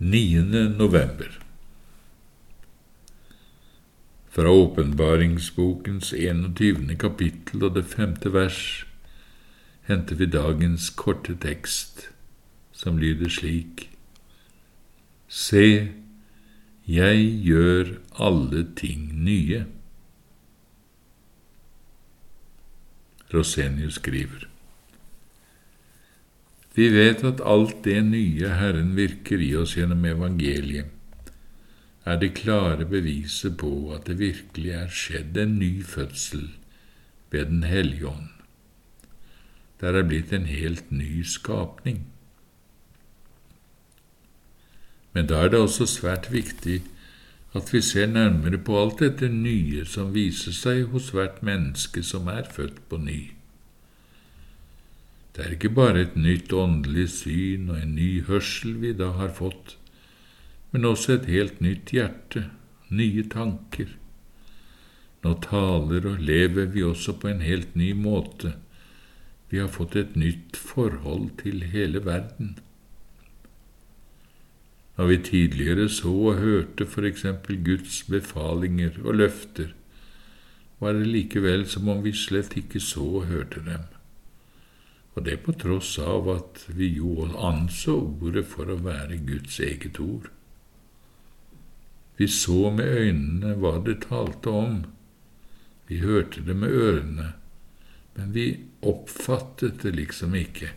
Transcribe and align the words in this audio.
9. 0.00 0.42
november 0.78 1.40
Fra 4.28 4.48
åpenbaringsbokens 4.48 6.12
21. 6.12 6.94
kapittel 6.98 7.64
og 7.66 7.74
det 7.74 7.82
femte 7.90 8.30
vers 8.30 8.86
henter 9.88 10.20
vi 10.20 10.28
dagens 10.30 10.86
korte 10.94 11.34
tekst, 11.42 12.12
som 12.70 13.00
lyder 13.02 13.26
slik 13.26 13.88
Se, 15.26 15.90
jeg 16.86 17.24
gjør 17.42 17.90
alle 18.22 18.62
ting 18.78 19.10
nye. 19.24 19.64
Rosenius 23.34 23.98
skriver. 23.98 24.46
Vi 26.78 26.86
vet 26.94 27.24
at 27.26 27.40
alt 27.42 27.80
det 27.82 27.98
nye 28.06 28.52
Herren 28.54 28.92
virker 28.94 29.40
i 29.42 29.50
oss 29.58 29.72
gjennom 29.74 30.04
evangeliet, 30.06 30.92
er 32.06 32.20
det 32.20 32.36
klare 32.38 32.86
beviset 32.88 33.56
på 33.58 33.90
at 33.96 34.06
det 34.06 34.20
virkelig 34.20 34.70
er 34.72 34.92
skjedd 34.94 35.36
en 35.42 35.56
ny 35.58 35.82
fødsel 35.84 36.44
ved 37.30 37.50
Den 37.50 37.64
hellige 37.66 38.06
ånd. 38.06 38.28
Der 39.80 39.98
er 39.98 40.06
blitt 40.06 40.32
en 40.32 40.46
helt 40.46 40.92
ny 40.92 41.22
skapning. 41.22 42.06
Men 45.12 45.26
da 45.26 45.42
er 45.44 45.48
det 45.48 45.60
også 45.60 45.86
svært 45.86 46.30
viktig 46.32 46.82
at 47.58 47.72
vi 47.72 47.80
ser 47.80 48.06
nærmere 48.06 48.58
på 48.58 48.78
alt 48.80 49.02
dette 49.02 49.28
nye 49.28 49.84
som 49.84 50.14
viser 50.14 50.54
seg 50.54 50.86
hos 50.94 51.10
hvert 51.10 51.42
menneske 51.42 52.02
som 52.02 52.30
er 52.30 52.46
født 52.54 52.80
på 52.88 53.02
ny. 53.02 53.37
Det 55.38 55.44
er 55.46 55.52
ikke 55.54 55.70
bare 55.70 56.00
et 56.02 56.16
nytt 56.18 56.50
åndelig 56.50 57.04
syn 57.14 57.68
og 57.70 57.76
en 57.78 57.92
ny 57.94 58.24
hørsel 58.26 58.72
vi 58.82 58.88
da 58.98 59.12
har 59.14 59.28
fått, 59.30 59.76
men 60.72 60.86
også 60.88 61.12
et 61.14 61.28
helt 61.30 61.60
nytt 61.62 61.92
hjerte, 61.94 62.40
nye 62.90 63.22
tanker. 63.30 63.92
Nå 65.22 65.36
taler 65.44 66.08
og 66.10 66.24
lever 66.26 66.66
vi 66.72 66.82
også 66.82 67.14
på 67.22 67.30
en 67.30 67.44
helt 67.46 67.76
ny 67.78 67.92
måte. 67.94 68.56
Vi 69.52 69.60
har 69.62 69.70
fått 69.70 69.94
et 70.00 70.16
nytt 70.18 70.58
forhold 70.58 71.28
til 71.44 71.62
hele 71.70 72.02
verden. 72.02 72.56
Når 74.96 75.10
vi 75.12 75.18
tidligere 75.28 75.86
så 75.86 76.16
og 76.32 76.42
hørte 76.42 76.86
for 76.96 77.06
eksempel 77.06 77.60
Guds 77.62 78.00
befalinger 78.10 78.98
og 79.04 79.20
løfter, 79.22 79.70
var 80.82 80.98
det 80.98 81.06
likevel 81.06 81.62
som 81.70 81.86
om 81.94 82.02
vi 82.02 82.10
slett 82.10 82.58
ikke 82.58 82.82
så 82.82 83.06
og 83.20 83.30
hørte 83.30 83.62
dem 83.70 83.86
og 85.18 85.24
det 85.26 85.40
på 85.42 85.52
tross 85.58 85.96
av 85.98 86.28
at 86.30 86.60
vi 86.78 86.92
jo 87.00 87.26
anså 87.42 87.96
ordet 87.98 88.44
for 88.46 88.70
å 88.70 88.78
være 88.84 89.18
Guds 89.26 89.58
eget 89.64 89.98
ord. 89.98 90.28
Vi 92.18 92.28
så 92.30 92.70
med 92.74 92.86
øynene 92.86 93.56
hva 93.58 93.76
det 93.82 94.00
talte 94.06 94.52
om, 94.54 94.76
vi 95.90 95.98
hørte 96.02 96.42
det 96.46 96.54
med 96.58 96.74
ørene, 96.74 97.32
men 98.14 98.34
vi 98.34 98.46
oppfattet 98.86 99.82
det 99.82 99.94
liksom 99.96 100.34
ikke. 100.38 100.70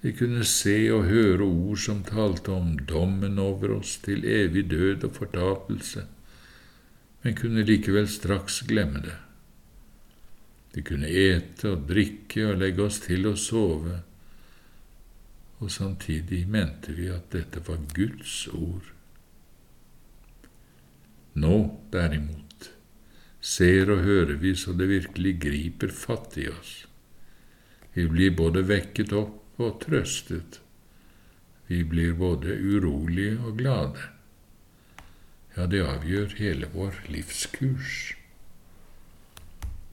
Vi 0.00 0.12
kunne 0.16 0.44
se 0.46 0.76
og 0.94 1.08
høre 1.08 1.44
ord 1.46 1.80
som 1.82 2.04
talte 2.06 2.52
om 2.54 2.74
dommen 2.90 3.40
over 3.42 3.78
oss 3.78 3.96
til 4.04 4.24
evig 4.24 4.68
død 4.70 5.08
og 5.08 5.16
fortapelse, 5.16 6.04
men 7.24 7.38
kunne 7.40 7.64
likevel 7.66 8.08
straks 8.10 8.62
glemme 8.68 9.02
det. 9.08 9.16
Vi 10.78 10.84
kunne 10.86 11.08
ete 11.10 11.72
og 11.72 11.88
drikke 11.88 12.44
og 12.52 12.60
legge 12.60 12.84
oss 12.84 13.00
til 13.02 13.24
å 13.26 13.32
sove, 13.34 13.96
og 15.58 15.72
samtidig 15.74 16.44
mente 16.46 16.92
vi 16.94 17.08
at 17.10 17.32
dette 17.32 17.58
var 17.66 17.80
Guds 17.96 18.34
ord. 18.54 18.92
Nå, 21.42 21.56
derimot, 21.90 22.68
ser 23.42 23.90
og 23.90 24.04
hører 24.06 24.38
vi 24.38 24.52
så 24.54 24.76
det 24.78 24.86
virkelig 24.92 25.32
griper 25.42 25.90
fatt 25.90 26.38
i 26.38 26.46
oss. 26.52 26.76
Vi 27.96 28.06
blir 28.12 28.36
både 28.38 28.62
vekket 28.70 29.16
opp 29.18 29.58
og 29.58 29.80
trøstet. 29.82 30.60
Vi 31.66 31.82
blir 31.82 32.14
både 32.22 32.54
urolige 32.54 33.34
og 33.42 33.58
glade. 33.58 34.06
Ja, 35.58 35.66
det 35.66 35.82
avgjør 35.82 36.38
hele 36.38 36.70
vår 36.70 37.02
livskurs. 37.10 38.14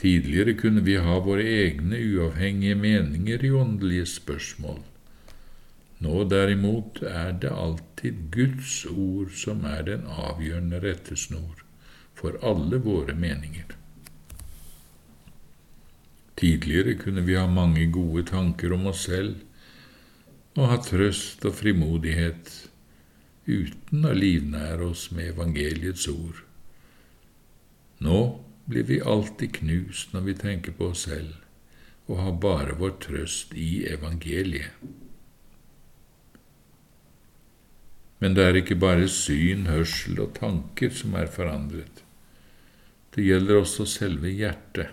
Tidligere 0.00 0.54
kunne 0.56 0.80
vi 0.80 0.94
ha 0.96 1.18
våre 1.20 1.44
egne 1.44 1.98
uavhengige 2.00 2.76
meninger 2.80 3.44
i 3.44 3.50
åndelige 3.52 4.06
spørsmål. 4.08 4.78
Nå 6.00 6.22
derimot 6.24 7.02
er 7.04 7.34
det 7.42 7.50
alltid 7.52 8.22
Guds 8.32 8.86
ord 8.88 9.34
som 9.36 9.66
er 9.68 9.84
den 9.90 10.08
avgjørende 10.08 10.80
rettesnor 10.80 11.60
for 12.16 12.40
alle 12.40 12.80
våre 12.80 13.12
meninger. 13.12 13.76
Tidligere 16.40 16.96
kunne 16.96 17.26
vi 17.28 17.36
ha 17.36 17.44
mange 17.44 17.84
gode 17.92 18.24
tanker 18.32 18.72
om 18.72 18.88
oss 18.88 19.04
selv 19.04 19.36
og 20.56 20.70
ha 20.70 20.78
trøst 20.80 21.44
og 21.44 21.58
frimodighet 21.60 22.48
uten 23.44 24.06
å 24.08 24.16
livnære 24.16 24.86
oss 24.94 25.10
med 25.12 25.34
evangeliets 25.34 26.08
ord. 26.08 26.40
Nå 28.00 28.20
blir 28.70 28.86
vi 28.86 29.00
alltid 29.02 29.54
knust 29.60 30.14
når 30.14 30.26
vi 30.28 30.34
tenker 30.38 30.74
på 30.76 30.92
oss 30.92 31.06
selv 31.08 31.36
og 32.10 32.18
har 32.18 32.38
bare 32.42 32.74
vår 32.78 32.96
trøst 33.04 33.52
i 33.54 33.84
evangeliet. 33.86 34.70
Men 38.20 38.34
det 38.36 38.44
er 38.44 38.58
ikke 38.60 38.76
bare 38.76 39.06
syn, 39.08 39.64
hørsel 39.70 40.18
og 40.20 40.34
tanker 40.36 40.90
som 40.92 41.14
er 41.16 41.30
forandret. 41.32 42.02
Det 43.14 43.24
gjelder 43.24 43.62
også 43.62 43.86
selve 43.88 44.32
hjertet. 44.34 44.90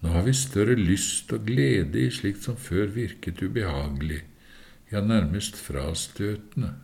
Nå 0.00 0.12
har 0.16 0.26
vi 0.26 0.34
større 0.36 0.76
lyst 0.76 1.32
og 1.36 1.46
glede 1.48 2.02
i 2.02 2.12
slikt 2.12 2.44
som 2.44 2.58
før 2.60 2.90
virket 2.92 3.40
ubehagelig, 3.42 4.22
ja, 4.90 5.00
nærmest 5.00 5.58
frastøtende 5.60 6.74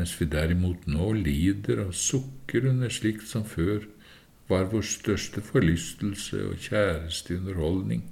mens 0.00 0.14
vi 0.16 0.26
derimot 0.32 0.86
nå 0.88 1.10
lider 1.12 1.82
og 1.82 1.92
sukker 1.92 2.70
under 2.70 2.88
slikt 2.88 3.26
som 3.28 3.42
før 3.44 3.82
var 4.48 4.70
vår 4.72 4.86
største 4.88 5.42
forlystelse 5.44 6.40
og 6.48 6.62
kjæreste 6.64 7.36
underholdning. 7.36 8.06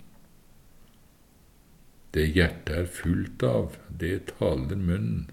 Det 2.12 2.26
hjertet 2.34 2.74
er 2.76 2.90
fullt 2.92 3.42
av, 3.48 3.78
det 3.88 4.34
taler 4.34 4.76
munnen. 4.76 5.30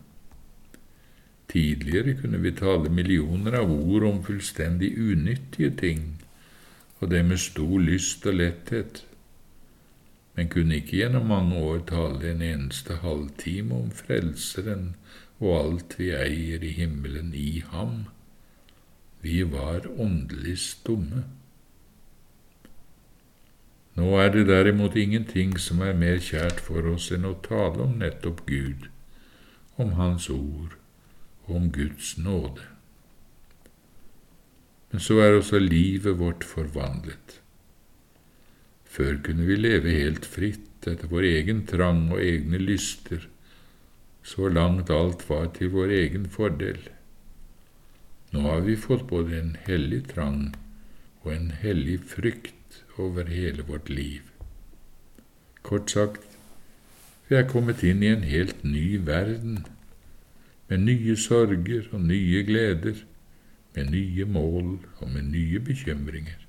Tidligere 1.52 2.16
kunne 2.22 2.40
vi 2.46 2.56
tale 2.56 2.90
millioner 2.90 3.60
av 3.60 3.72
ord 3.76 4.08
om 4.08 4.24
fullstendig 4.24 4.94
unyttige 4.96 5.74
ting, 5.84 6.08
og 7.00 7.12
det 7.12 7.22
med 7.28 7.44
stor 7.44 7.76
lyst 7.84 8.26
og 8.32 8.40
letthet, 8.40 9.04
men 10.40 10.48
kunne 10.52 10.80
ikke 10.80 11.02
gjennom 11.04 11.28
mange 11.32 11.60
år 11.60 11.84
tale 11.92 12.32
en 12.32 12.48
eneste 12.48 13.02
halvtime 13.04 13.76
om 13.76 13.92
Frelseren 13.92 14.94
og 15.40 15.56
alt 15.60 15.96
vi 16.00 16.12
eier 16.16 16.64
i 16.64 16.72
himmelen 16.78 17.34
i 17.36 17.64
ham. 17.72 18.06
Vi 19.26 19.42
var 19.52 19.88
åndelig 20.00 20.58
stumme. 20.62 21.26
Nå 23.96 24.12
er 24.20 24.32
det 24.34 24.48
derimot 24.48 24.96
ingenting 25.00 25.56
som 25.60 25.82
er 25.82 25.96
mer 25.96 26.20
kjært 26.24 26.60
for 26.64 26.88
oss 26.92 27.10
enn 27.16 27.28
å 27.28 27.38
tale 27.46 27.84
om 27.88 27.96
nettopp 28.02 28.44
Gud, 28.48 28.90
om 29.80 29.96
Hans 30.00 30.30
ord 30.30 30.76
og 31.46 31.56
om 31.60 31.70
Guds 31.72 32.16
nåde. 32.20 32.68
Men 34.92 35.04
så 35.04 35.20
er 35.24 35.38
også 35.38 35.60
livet 35.60 36.20
vårt 36.20 36.44
forvandlet. 36.48 37.40
Før 38.84 39.18
kunne 39.24 39.48
vi 39.48 39.58
leve 39.60 39.92
helt 39.92 40.28
fritt 40.28 40.88
etter 40.88 41.10
vår 41.12 41.26
egen 41.28 41.66
trang 41.68 42.06
og 42.14 42.22
egne 42.24 42.60
lyster, 42.62 43.26
så 44.26 44.50
langt 44.50 44.90
alt 44.90 45.24
var 45.30 45.52
til 45.54 45.70
vår 45.76 45.92
egen 46.00 46.26
fordel. 46.34 46.80
Nå 48.34 48.42
har 48.48 48.64
vi 48.66 48.76
fått 48.76 49.06
både 49.12 49.38
en 49.38 49.52
hellig 49.68 50.02
trang 50.14 50.56
og 51.22 51.30
en 51.36 51.52
hellig 51.62 52.00
frykt 52.10 52.80
over 52.98 53.30
hele 53.30 53.66
vårt 53.68 53.90
liv. 53.90 54.24
Kort 55.62 55.94
sagt, 55.94 56.26
vi 57.30 57.38
er 57.38 57.46
kommet 57.50 57.84
inn 57.86 58.02
i 58.04 58.12
en 58.14 58.26
helt 58.26 58.66
ny 58.66 58.98
verden, 59.06 59.62
med 60.70 60.82
nye 60.88 61.16
sorger 61.22 61.86
og 61.94 62.02
nye 62.10 62.42
gleder, 62.50 63.06
med 63.78 63.94
nye 63.94 64.26
mål 64.26 64.76
og 64.98 65.08
med 65.14 65.30
nye 65.30 65.62
bekymringer. 65.62 66.42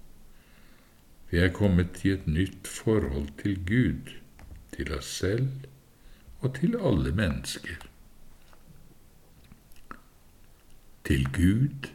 Vi 1.31 1.45
er 1.45 1.53
kommet 1.53 2.05
i 2.05 2.17
et 2.17 2.27
nytt 2.27 2.69
forhold 2.71 3.29
til 3.43 3.59
Gud, 3.69 4.13
til 4.73 4.93
oss 4.97 5.11
selv 5.21 5.49
og 6.41 6.55
til 6.59 6.77
alle 6.77 7.13
mennesker. 7.13 7.77
Til 11.07 11.29
Gud, 11.33 11.91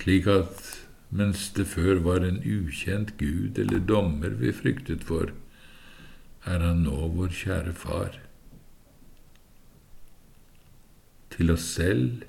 slik 0.00 0.26
at 0.26 0.64
mens 1.10 1.50
det 1.56 1.66
før 1.66 2.00
var 2.00 2.24
en 2.24 2.40
ukjent 2.40 3.16
Gud 3.18 3.58
eller 3.58 3.78
dommer 3.78 4.34
vi 4.40 4.52
fryktet 4.52 5.04
for, 5.04 5.34
er 6.48 6.64
han 6.64 6.84
nå 6.86 7.08
vår 7.14 7.32
kjære 7.42 7.76
Far. 7.76 8.20
til 11.40 11.54
oss 11.54 11.64
selv? 11.78 12.26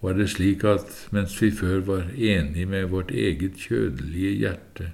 Var 0.00 0.14
det 0.14 0.28
slik 0.30 0.62
at 0.68 0.92
mens 1.10 1.34
vi 1.42 1.50
før 1.50 1.80
var 1.88 2.12
enige 2.14 2.66
med 2.70 2.86
vårt 2.92 3.10
eget 3.10 3.56
kjødelige 3.58 4.36
hjerte, 4.44 4.92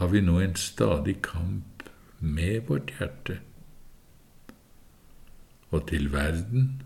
har 0.00 0.08
vi 0.08 0.20
nå 0.24 0.38
en 0.40 0.56
stadig 0.56 1.18
kamp 1.22 1.82
med 2.18 2.62
vårt 2.68 2.92
hjerte? 2.96 3.36
Og 5.70 5.84
til 5.90 6.08
verden, 6.12 6.80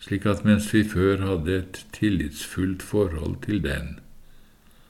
slik 0.00 0.24
at 0.26 0.40
mens 0.48 0.72
vi 0.72 0.82
før 0.88 1.20
hadde 1.20 1.58
et 1.58 1.82
tillitsfullt 1.92 2.82
forhold 2.82 3.36
til 3.44 3.60
den, 3.64 3.98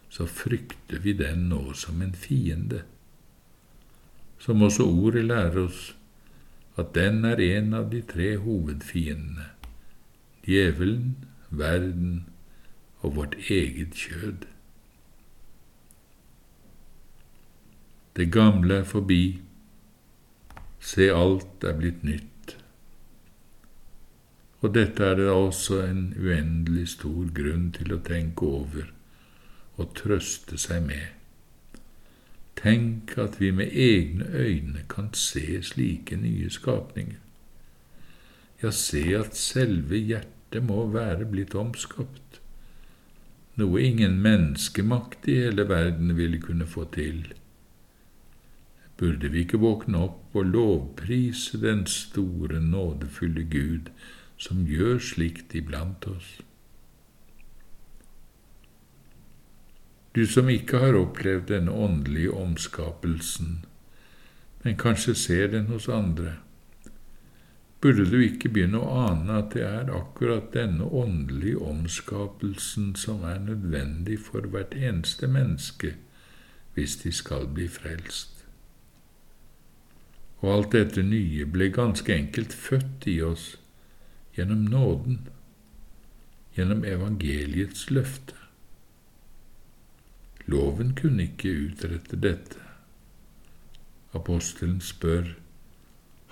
så 0.09 0.29
frykter 0.31 1.03
vi 1.03 1.12
den 1.19 1.49
nå 1.50 1.75
som 1.75 2.03
en 2.03 2.15
fiende, 2.15 2.85
som 4.38 4.62
også 4.62 4.87
ordet 4.87 5.27
lærer 5.27 5.59
oss 5.67 5.93
at 6.79 6.94
den 6.94 7.25
er 7.25 7.41
en 7.41 7.75
av 7.75 7.91
de 7.91 8.03
tre 8.06 8.37
hovedfiendene, 8.38 9.50
djevelen, 10.47 11.17
verden 11.50 12.27
og 13.00 13.17
vårt 13.17 13.35
eget 13.50 13.97
kjød. 13.97 14.47
Det 18.17 18.31
gamle 18.33 18.81
er 18.81 18.85
forbi, 18.89 19.41
se 20.81 21.11
alt 21.13 21.65
er 21.69 21.77
blitt 21.77 22.05
nytt. 22.07 22.55
Og 24.65 24.73
dette 24.73 25.05
er 25.05 25.19
det 25.19 25.29
også 25.29 25.83
en 25.85 26.07
uendelig 26.17 26.89
stor 26.95 27.29
grunn 27.37 27.69
til 27.77 27.93
å 27.93 28.01
tenke 28.07 28.49
over 28.49 28.89
og 29.77 29.93
trøste 29.99 30.57
seg 30.57 30.87
med. 30.89 31.13
Tenk 32.57 33.19
at 33.21 33.37
vi 33.41 33.53
med 33.53 33.77
egne 33.77 34.31
øyne 34.33 34.89
kan 34.89 35.12
se 35.12 35.61
slike 35.62 36.17
nye 36.17 36.49
skapninger. 36.51 37.21
Ja, 38.62 38.73
se 38.73 39.03
at 39.19 39.37
selve 39.37 40.01
hjertet 40.01 40.65
må 40.65 40.87
være 40.89 41.29
blitt 41.29 41.55
omskapt, 41.55 42.41
noe 43.61 43.83
ingen 43.85 44.17
menneskemakt 44.25 45.29
i 45.29 45.43
hele 45.45 45.69
verden 45.69 46.17
ville 46.17 46.41
kunne 46.41 46.65
få 46.65 46.89
til. 46.97 47.27
Burde 48.97 49.29
vi 49.29 49.45
ikke 49.45 49.61
våkne 49.61 50.07
opp 50.09 50.37
og 50.37 50.53
lovprise 50.53 51.61
den 51.61 51.87
store, 51.87 52.61
nådefulle 52.61 53.45
Gud 53.53 53.93
som 54.41 54.65
gjør 54.69 54.99
slikt 54.99 55.55
iblant 55.55 56.07
oss? 56.09 56.37
du 60.17 60.27
som 60.27 60.49
ikke 60.49 60.79
har 60.81 60.97
opplevd 60.97 61.51
denne 61.51 61.73
åndelige 61.73 62.33
omskapelsen, 62.33 63.59
men 64.65 64.79
kanskje 64.81 65.15
ser 65.15 65.51
den 65.53 65.67
hos 65.69 65.91
andre, 65.93 66.39
burde 67.85 68.07
du 68.09 68.17
ikke 68.25 68.49
begynne 68.49 68.81
å 68.81 68.95
ane 69.11 69.37
at 69.43 69.53
det 69.53 69.67
er 69.69 69.93
akkurat 69.93 70.49
denne 70.55 70.89
åndelige 70.89 71.61
omskapelsen 71.61 72.95
som 72.97 73.27
er 73.29 73.45
nødvendig 73.45 74.17
for 74.25 74.49
hvert 74.49 74.73
eneste 74.73 75.29
menneske 75.29 75.93
hvis 76.75 76.97
de 77.05 77.13
skal 77.13 77.45
bli 77.53 77.69
frelst. 77.69 78.36
Og 80.43 80.50
alt 80.53 80.75
dette 80.75 81.05
nye 81.05 81.47
ble 81.49 81.71
ganske 81.73 82.12
enkelt 82.12 82.53
født 82.53 83.06
i 83.09 83.21
oss 83.25 83.55
gjennom 84.37 84.67
nåden, 84.69 85.23
gjennom 86.56 86.85
evangeliets 86.85 87.88
løfte. 87.91 88.37
Loven 90.47 90.93
kunne 90.99 91.27
ikke 91.31 91.55
utrette 91.71 92.21
dette. 92.21 92.61
Apostelen 94.15 94.81
spør, 94.81 95.35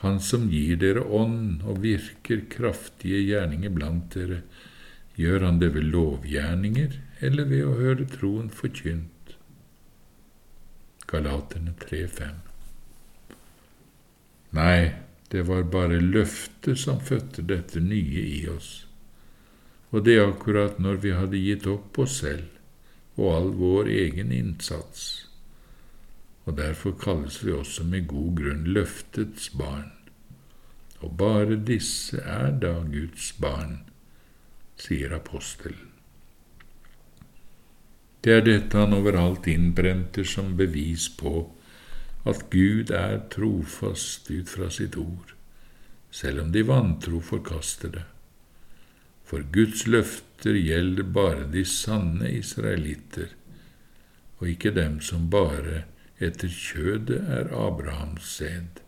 Han 0.04 0.18
som 0.20 0.50
gir 0.52 0.76
dere 0.76 1.00
ånd 1.00 1.62
og 1.64 1.78
virker 1.80 2.42
kraftige 2.52 3.22
gjerninger 3.24 3.72
blant 3.72 4.12
dere, 4.12 4.42
gjør 5.16 5.46
han 5.46 5.60
det 5.62 5.70
ved 5.72 5.86
lovgjerninger 5.94 6.98
eller 7.24 7.48
ved 7.48 7.64
å 7.64 7.76
høre 7.78 8.08
troen 8.12 8.50
forkynt? 8.52 9.36
Galaterne 11.08 11.72
3,5 11.86 12.53
Nei, 14.54 14.94
det 15.28 15.42
var 15.48 15.64
bare 15.66 15.98
løftet 16.00 16.78
som 16.78 17.00
fødte 17.02 17.42
dette 17.42 17.80
nye 17.82 18.22
i 18.22 18.44
oss, 18.48 18.86
og 19.90 20.04
det 20.06 20.20
akkurat 20.22 20.78
når 20.78 21.00
vi 21.02 21.14
hadde 21.16 21.40
gitt 21.42 21.66
opp 21.70 21.98
oss 22.04 22.20
selv 22.22 22.50
og 23.18 23.30
all 23.30 23.50
vår 23.58 23.90
egen 23.94 24.30
innsats, 24.34 25.26
og 26.44 26.58
derfor 26.58 26.94
kalles 27.00 27.40
vi 27.44 27.54
også 27.54 27.86
med 27.88 28.06
god 28.10 28.30
grunn 28.40 28.64
løftets 28.76 29.48
barn. 29.58 29.90
Og 31.00 31.16
bare 31.18 31.56
disse 31.56 32.20
er 32.20 32.54
da 32.60 32.78
Guds 32.88 33.32
barn, 33.40 33.80
sier 34.80 35.14
apostelen. 35.14 35.90
Det 38.24 38.32
er 38.32 38.46
dette 38.46 38.80
han 38.80 38.96
overalt 38.96 39.46
innbrenter 39.52 40.24
som 40.24 40.54
bevis 40.56 41.10
på 41.12 41.42
at 42.24 42.48
Gud 42.50 42.90
er 42.90 43.20
trofast 43.30 44.30
ut 44.30 44.48
fra 44.48 44.70
sitt 44.72 44.96
ord, 44.96 45.34
selv 46.10 46.44
om 46.44 46.52
de 46.52 46.62
vantro 46.66 47.20
forkaster 47.20 47.92
det 47.98 48.04
for 49.24 49.42
Guds 49.52 49.86
løfter 49.86 50.54
gjelder 50.54 51.06
bare 51.16 51.46
de 51.52 51.64
sanne 51.64 52.28
israelitter, 52.36 53.32
og 54.38 54.48
ikke 54.52 54.74
dem 54.76 55.00
som 55.00 55.30
bare 55.32 55.84
etter 56.22 56.52
kjødet 56.52 57.22
er 57.38 57.50
Abrahams 57.56 58.28
sæd, 58.36 58.82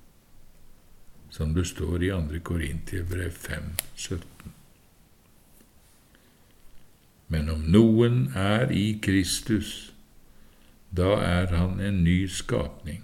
som 1.30 1.54
det 1.56 1.66
står 1.72 2.04
i 2.04 2.12
2. 2.12 2.42
Korintiebrev 2.44 3.32
5, 3.32 3.72
17. 3.96 4.54
Men 7.28 7.50
om 7.50 7.64
noen 7.74 8.20
er 8.36 8.70
i 8.70 9.00
Kristus, 9.02 9.92
da 10.94 11.16
er 11.24 11.50
han 11.56 11.80
en 11.80 12.04
ny 12.04 12.20
skapning. 12.30 13.02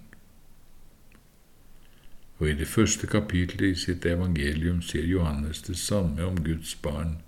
Og 2.42 2.48
i 2.50 2.56
det 2.58 2.66
første 2.66 3.06
kapitlet 3.06 3.68
i 3.68 3.78
sitt 3.78 4.06
evangelium 4.10 4.82
sier 4.82 5.06
Johannes 5.06 5.62
det 5.62 5.78
samme 5.78 6.26
om 6.26 6.42
Guds 6.42 6.74
barn 6.82 7.20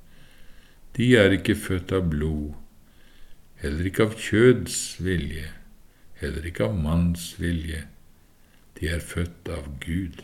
de 0.97 1.17
er 1.19 1.33
ikke 1.35 1.57
født 1.59 1.93
av 1.97 2.05
blod, 2.07 2.53
heller 3.59 3.89
ikke 3.89 4.05
av 4.07 4.13
kjøds 4.15 4.77
vilje, 5.03 5.49
heller 6.21 6.47
ikke 6.47 6.69
av 6.69 6.77
manns 6.79 7.33
vilje. 7.43 7.81
De 8.79 8.93
er 8.95 9.03
født 9.03 9.51
av 9.51 9.67
Gud. 9.83 10.23